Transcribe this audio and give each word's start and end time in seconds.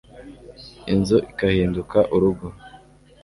inzu 0.93 1.17
ikahinduka 1.31 1.97
urugo 2.15 2.47